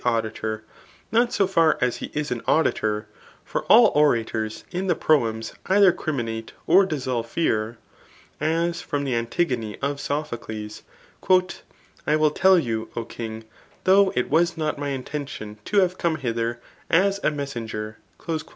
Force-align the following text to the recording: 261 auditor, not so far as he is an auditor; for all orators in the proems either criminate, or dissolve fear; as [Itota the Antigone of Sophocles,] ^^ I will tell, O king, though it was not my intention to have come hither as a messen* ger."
261 0.03 0.17
auditor, 0.51 0.63
not 1.11 1.31
so 1.31 1.45
far 1.45 1.77
as 1.79 1.97
he 1.97 2.07
is 2.11 2.31
an 2.31 2.41
auditor; 2.47 3.05
for 3.45 3.61
all 3.65 3.91
orators 3.93 4.63
in 4.71 4.87
the 4.87 4.95
proems 4.95 5.53
either 5.67 5.91
criminate, 5.91 6.53
or 6.65 6.87
dissolve 6.87 7.29
fear; 7.29 7.77
as 8.39 8.81
[Itota 8.81 9.05
the 9.05 9.13
Antigone 9.13 9.77
of 9.79 10.01
Sophocles,] 10.01 10.81
^^ 11.29 11.61
I 12.07 12.15
will 12.15 12.31
tell, 12.31 12.55
O 12.95 13.05
king, 13.05 13.43
though 13.83 14.11
it 14.15 14.27
was 14.31 14.57
not 14.57 14.79
my 14.79 14.89
intention 14.89 15.59
to 15.65 15.77
have 15.81 15.99
come 15.99 16.15
hither 16.15 16.59
as 16.89 17.19
a 17.19 17.29
messen* 17.29 17.67
ger." 17.67 17.97